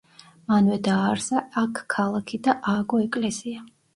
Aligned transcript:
მანვე 0.51 0.77
დააარსა 0.87 1.43
აქ 1.63 1.83
ქალაქი 1.95 2.39
და 2.47 2.57
ააგო 2.73 3.05
ეკლესია. 3.07 3.63